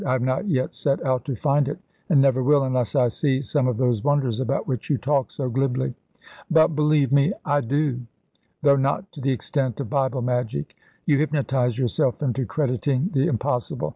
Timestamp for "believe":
6.69-7.11